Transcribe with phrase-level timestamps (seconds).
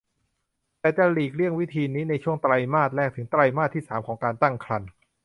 [0.79, 4.89] แต่จะหลีกเลี่ยงวิธีนี้ในช่วงไตรมาสแรกถึงไตรมาสที่สามของการตั้งครรภ์